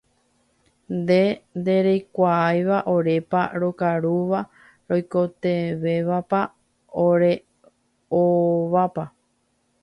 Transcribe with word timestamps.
nde 0.97 1.21
ndereikuaáiva 1.59 2.77
orépa 2.95 3.41
rokarúva, 3.61 4.39
roikovẽvapa, 4.89 6.39
oreaóvapa 7.05 9.03